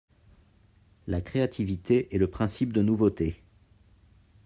[1.05, 3.43] La créativité est le principe de nouveauté.